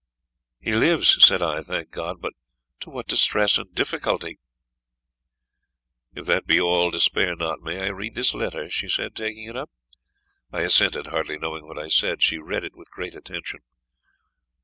"He 0.59 0.73
lives," 0.73 1.23
said 1.23 1.43
I, 1.43 1.61
"thank 1.61 1.91
God! 1.91 2.19
but 2.21 2.33
to 2.79 2.89
what 2.89 3.05
distress 3.05 3.59
and 3.59 3.71
difficulty" 3.71 4.39
"If 6.15 6.25
that 6.25 6.47
be 6.47 6.59
all, 6.59 6.89
despair 6.89 7.35
not. 7.35 7.59
May 7.61 7.79
I 7.81 7.89
read 7.89 8.15
this 8.15 8.33
letter?" 8.33 8.67
she 8.67 8.87
said, 8.87 9.15
taking 9.15 9.43
it 9.45 9.55
up. 9.55 9.69
I 10.51 10.61
assented, 10.61 11.05
hardly 11.05 11.37
knowing 11.37 11.67
what 11.67 11.77
I 11.77 11.87
said. 11.89 12.23
She 12.23 12.39
read 12.39 12.63
it 12.63 12.75
with 12.75 12.89
great 12.89 13.13
attention. 13.13 13.59